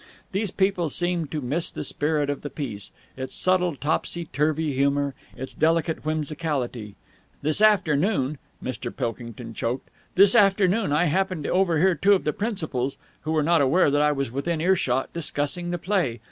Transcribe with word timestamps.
These 0.31 0.49
people 0.49 0.89
seem 0.89 1.27
to 1.27 1.41
miss 1.41 1.69
the 1.69 1.83
spirit 1.83 2.31
of 2.31 2.41
the 2.41 2.49
piece, 2.49 2.89
its 3.15 3.35
subtle 3.35 3.75
topsy 3.75 4.25
turvy 4.25 4.73
humour, 4.73 5.13
its 5.37 5.53
delicate 5.53 5.99
whimsicality. 6.03 6.95
This 7.43 7.61
afternoon," 7.61 8.39
Mr. 8.63 8.89
Pilkington 8.91 9.53
choked. 9.53 9.91
"This 10.15 10.33
afternoon 10.33 10.91
I 10.91 11.05
happened 11.05 11.43
to 11.43 11.51
overhear 11.51 11.93
two 11.93 12.13
of 12.13 12.23
the 12.23 12.33
principals, 12.33 12.97
who 13.25 13.31
were 13.31 13.43
not 13.43 13.61
aware 13.61 13.91
that 13.91 14.01
I 14.01 14.11
was 14.11 14.31
within 14.31 14.59
earshot, 14.59 15.13
discussing 15.13 15.69
the 15.69 15.77
play. 15.77 16.19